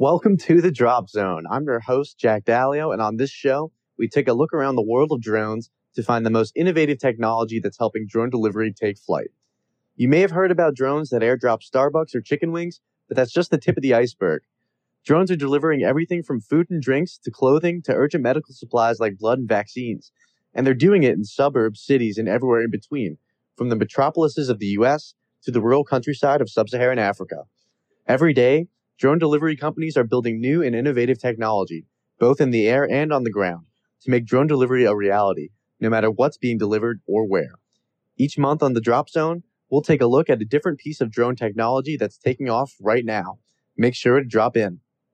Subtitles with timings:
[0.00, 1.44] Welcome to the Drop Zone.
[1.50, 4.82] I'm your host, Jack Dalio, and on this show, we take a look around the
[4.82, 9.28] world of drones to find the most innovative technology that's helping drone delivery take flight.
[9.96, 13.50] You may have heard about drones that airdrop Starbucks or chicken wings, but that's just
[13.50, 14.40] the tip of the iceberg.
[15.04, 19.18] Drones are delivering everything from food and drinks to clothing to urgent medical supplies like
[19.18, 20.12] blood and vaccines.
[20.54, 23.18] And they're doing it in suburbs, cities, and everywhere in between,
[23.54, 25.12] from the metropolises of the US
[25.42, 27.42] to the rural countryside of sub Saharan Africa.
[28.06, 28.68] Every day,
[29.00, 31.86] drone delivery companies are building new and innovative technology,
[32.18, 33.64] both in the air and on the ground,
[34.02, 35.48] to make drone delivery a reality,
[35.80, 37.54] no matter what's being delivered or where.
[38.18, 41.10] Each month on the Drop Zone, we'll take a look at a different piece of
[41.10, 43.38] drone technology that's taking off right now.
[43.74, 44.80] Make sure to drop in.